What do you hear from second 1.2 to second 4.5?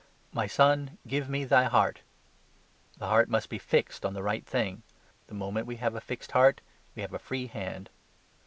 me thy heart"; the heart must be fixed on the right